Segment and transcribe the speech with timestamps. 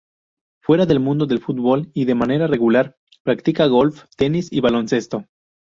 [0.63, 5.27] Fuera del mundo del fútbol y de manera regular practica golf, tenis y baloncesto.